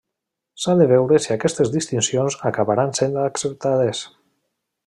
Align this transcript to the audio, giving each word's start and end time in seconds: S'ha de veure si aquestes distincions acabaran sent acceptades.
S'ha 0.63 0.73
de 0.79 0.87
veure 0.91 1.19
si 1.25 1.33
aquestes 1.35 1.71
distincions 1.77 2.39
acabaran 2.53 2.97
sent 3.01 3.17
acceptades. 3.29 4.07